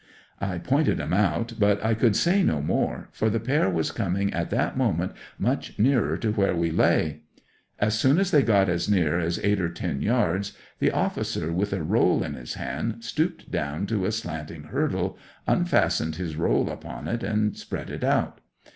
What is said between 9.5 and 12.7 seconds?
or ten yards, the officer with a roll in his